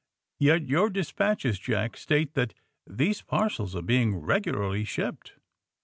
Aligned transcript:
Yet 0.39 0.67
your 0.67 0.89
de 0.89 1.01
spatches, 1.01 1.61
Jack, 1.61 1.95
state 1.95 2.33
that 2.33 2.55
these 2.87 3.21
parcels 3.21 3.75
are 3.75 3.83
being 3.83 4.15
regularly 4.15 4.83
shipped." 4.83 5.33